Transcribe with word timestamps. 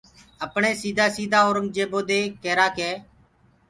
اپڻيٚ 0.45 0.79
سيٚدآ 0.81 1.05
سيٚدآ 1.15 1.39
اورنٚگجيبو 1.45 1.99
دي 2.09 2.19
ڪيٚرآ 2.43 2.67
ڪي 2.77 2.91